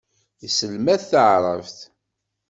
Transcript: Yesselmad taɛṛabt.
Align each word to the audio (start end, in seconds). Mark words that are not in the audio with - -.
Yesselmad 0.43 1.01
taɛṛabt. 1.11 1.77